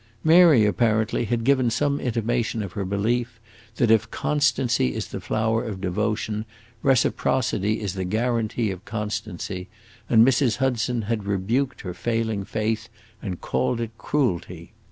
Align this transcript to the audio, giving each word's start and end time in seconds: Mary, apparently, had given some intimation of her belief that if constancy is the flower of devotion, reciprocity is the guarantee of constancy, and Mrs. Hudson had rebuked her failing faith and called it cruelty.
Mary, 0.23 0.65
apparently, 0.65 1.25
had 1.25 1.43
given 1.43 1.69
some 1.69 1.99
intimation 1.99 2.63
of 2.63 2.71
her 2.71 2.83
belief 2.83 3.39
that 3.75 3.91
if 3.91 4.09
constancy 4.09 4.95
is 4.95 5.09
the 5.09 5.21
flower 5.21 5.63
of 5.63 5.79
devotion, 5.79 6.43
reciprocity 6.81 7.79
is 7.79 7.93
the 7.93 8.03
guarantee 8.03 8.71
of 8.71 8.83
constancy, 8.83 9.69
and 10.09 10.25
Mrs. 10.27 10.55
Hudson 10.57 11.03
had 11.03 11.25
rebuked 11.25 11.81
her 11.81 11.93
failing 11.93 12.43
faith 12.43 12.89
and 13.21 13.41
called 13.41 13.79
it 13.79 13.95
cruelty. 13.99 14.71